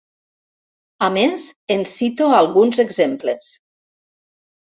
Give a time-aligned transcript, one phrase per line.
[1.07, 1.43] A més,
[1.75, 3.51] en cito alguns exemples.